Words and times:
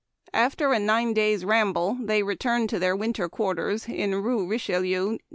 After 0.33 0.73
a 0.73 0.79
nine 0.79 1.13
days' 1.13 1.45
ramble 1.45 1.95
they 2.01 2.23
returned 2.23 2.69
to 2.71 2.79
their 2.79 2.95
winter 2.95 3.29
quarters 3.29 3.87
in 3.87 4.15
Rue 4.15 4.47
Richelieu, 4.47 5.11
No. 5.11 5.17